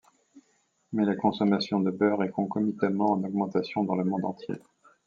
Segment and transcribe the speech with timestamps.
[0.93, 4.55] Mais la consommation de beurre est concomitamment en augmentation dans le monde entier.